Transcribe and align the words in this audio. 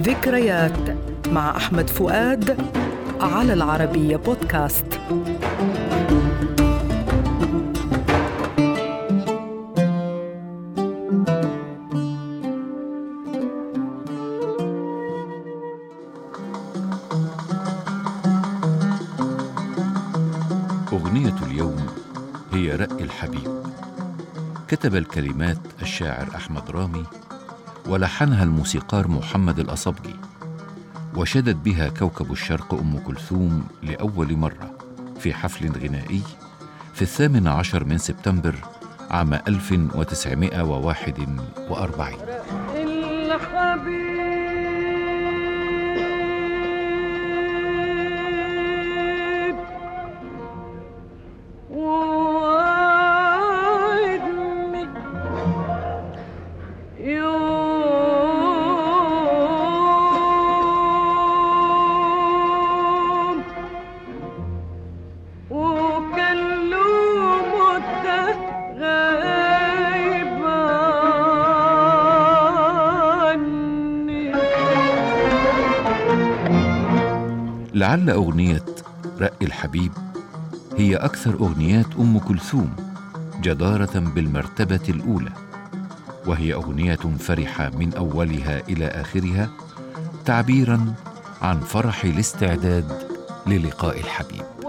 ذكريات 0.00 0.96
مع 1.28 1.56
أحمد 1.56 1.90
فؤاد 1.90 2.56
على 3.20 3.52
العربية 3.52 4.16
بودكاست. 4.16 5.00
أغنية 20.92 21.34
اليوم 21.46 21.86
هي 22.52 22.70
رأي 22.76 23.04
الحبيب. 23.04 23.62
كتب 24.68 24.94
الكلمات 24.94 25.58
الشاعر 25.82 26.28
أحمد 26.36 26.70
رامي 26.70 27.04
ولحنها 27.86 28.44
الموسيقار 28.44 29.08
محمد 29.08 29.58
الأصبجي 29.58 30.16
وشدت 31.16 31.56
بها 31.56 31.88
كوكب 31.88 32.32
الشرق 32.32 32.74
أم 32.74 32.98
كلثوم 32.98 33.64
لأول 33.82 34.36
مرة 34.36 34.70
في 35.18 35.34
حفل 35.34 35.72
غنائي 35.72 36.22
في 36.94 37.02
الثامن 37.02 37.48
عشر 37.48 37.84
من 37.84 37.98
سبتمبر 37.98 38.54
عام 39.10 39.34
1941 39.34 41.36
لعل 77.80 78.10
أغنية 78.10 78.64
رأي 79.20 79.36
الحبيب 79.42 79.92
هي 80.76 80.96
أكثر 80.96 81.34
أغنيات 81.34 81.86
أم 81.98 82.18
كلثوم 82.18 82.76
جدارة 83.42 83.98
بالمرتبة 83.98 84.80
الأولى 84.88 85.30
وهي 86.26 86.54
أغنية 86.54 86.98
فرحة 87.18 87.70
من 87.70 87.94
أولها 87.94 88.60
إلى 88.68 88.86
آخرها 88.86 89.48
تعبيرا 90.24 90.94
عن 91.42 91.60
فرح 91.60 92.04
الاستعداد 92.04 92.92
للقاء 93.46 94.00
الحبيب. 94.00 94.59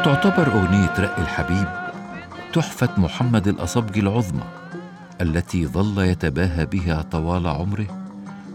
وتعتبر 0.00 0.46
أغنية 0.52 0.94
رق 0.98 1.22
الحبيب 1.22 1.66
تحفة 2.52 2.88
محمد 3.00 3.48
القصبجي 3.48 4.00
العظمى 4.00 4.44
التي 5.20 5.66
ظل 5.66 6.02
يتباهى 6.02 6.66
بها 6.66 7.02
طوال 7.02 7.46
عمره 7.46 7.86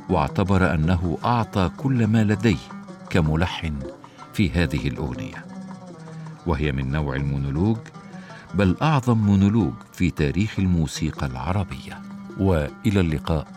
واعتبر 0.09 0.73
أنه 0.73 1.17
أعطى 1.25 1.71
كل 1.77 2.07
ما 2.07 2.23
لديه 2.23 2.57
كملحن 3.09 3.79
في 4.33 4.51
هذه 4.51 4.87
الأغنية. 4.87 5.45
وهي 6.45 6.71
من 6.71 6.91
نوع 6.91 7.15
المونولوج 7.15 7.77
بل 8.53 8.75
أعظم 8.81 9.17
مونولوج 9.17 9.73
في 9.93 10.11
تاريخ 10.11 10.59
الموسيقى 10.59 11.25
العربية. 11.25 12.01
وإلى 12.39 12.99
اللقاء 12.99 13.47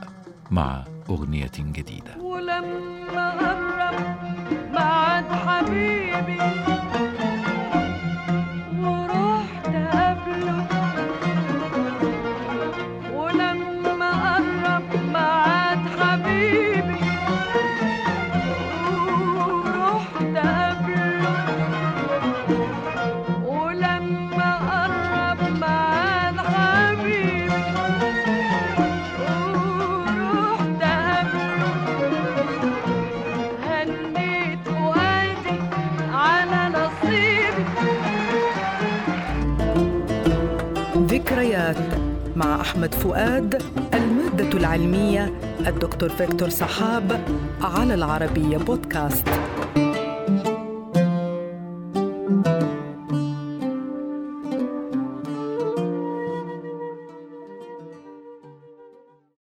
مع 0.51 0.85
أغنية 1.11 1.53
جديدة. 1.59 2.17
ولما 2.21 3.31
قرب 3.31 4.19
بعد 4.75 5.25
حبيبي 5.25 6.78
ذكريات 41.07 41.77
مع 42.37 42.61
أحمد 42.61 42.95
فؤاد 42.95 43.63
المادة 43.95 44.59
العلمية 44.59 45.33
الدكتور 45.67 46.09
فيكتور 46.09 46.49
صحاب 46.49 47.21
على 47.61 47.95
العربية 47.95 48.57
بودكاست. 48.57 49.29